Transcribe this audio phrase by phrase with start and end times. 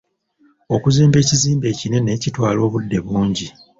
[0.75, 3.47] Okuzimba ekizimbe ekinene kitwala obudde bungi.